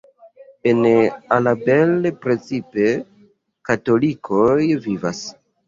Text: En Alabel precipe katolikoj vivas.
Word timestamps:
En 0.69 0.79
Alabel 1.35 2.09
precipe 2.25 2.89
katolikoj 3.71 4.51
vivas. 4.91 5.25